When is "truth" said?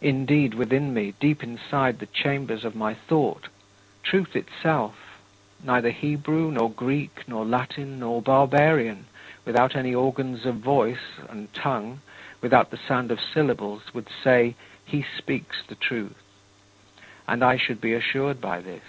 4.04-4.36, 15.74-16.22